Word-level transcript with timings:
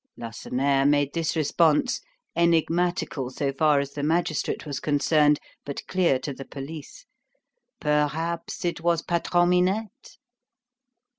Lacenaire 0.17 0.83
made 0.83 1.13
this 1.13 1.35
response, 1.35 2.01
enigmatical 2.35 3.29
so 3.29 3.53
far 3.53 3.79
as 3.79 3.91
the 3.91 4.01
magistrate 4.01 4.65
was 4.65 4.79
concerned, 4.79 5.39
but 5.63 5.85
clear 5.85 6.17
to 6.17 6.33
the 6.33 6.43
police: 6.45 7.05
"Perhaps 7.79 8.65
it 8.65 8.81
was 8.81 9.03
Patron 9.03 9.49
Minette." 9.49 10.17